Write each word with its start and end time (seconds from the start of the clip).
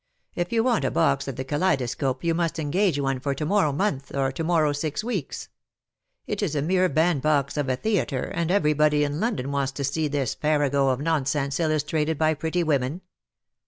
If 0.33 0.51
you 0.51 0.63
want 0.63 0.83
a 0.83 0.89
box 0.89 1.27
at 1.27 1.35
the 1.37 1.43
Kaleidoscope 1.43 2.23
you 2.23 2.33
must 2.33 2.57
engage 2.57 2.99
one 2.99 3.19
for 3.19 3.35
to 3.35 3.45
morrow 3.45 3.71
month— 3.71 4.11
or 4.15 4.31
to 4.31 4.43
morrow 4.43 4.73
six 4.73 5.03
weeks. 5.03 5.49
It 6.25 6.41
is 6.41 6.55
a 6.55 6.61
mere 6.63 6.89
bandbox 6.89 7.55
of 7.55 7.69
a 7.69 7.75
theatre, 7.75 8.23
and 8.25 8.49
everybody 8.49 9.03
in 9.03 9.19
London 9.19 9.51
wants 9.51 9.73
to 9.73 9.83
see 9.83 10.07
this 10.07 10.33
farrago 10.33 10.87
of 10.89 11.01
nonsense 11.01 11.59
illustrated 11.59 12.17
by 12.17 12.33
pretty 12.33 12.63
women.'' 12.63 13.01